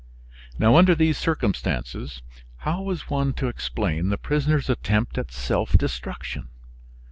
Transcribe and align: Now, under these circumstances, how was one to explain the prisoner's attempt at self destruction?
Now, 0.57 0.77
under 0.77 0.95
these 0.95 1.15
circumstances, 1.15 2.23
how 2.65 2.81
was 2.81 3.07
one 3.07 3.33
to 3.33 3.47
explain 3.49 4.09
the 4.09 4.17
prisoner's 4.17 4.67
attempt 4.67 5.15
at 5.19 5.31
self 5.31 5.73
destruction? 5.73 6.47